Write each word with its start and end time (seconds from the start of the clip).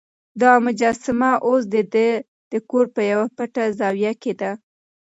دا 0.41 0.51
مجسمه 0.65 1.31
اوس 1.47 1.63
د 1.73 1.75
ده 1.93 2.07
د 2.51 2.53
کور 2.69 2.85
په 2.95 3.01
یوه 3.11 3.27
پټه 3.35 3.63
زاویه 3.79 4.13
کې 4.21 4.33
ده. 4.41 4.51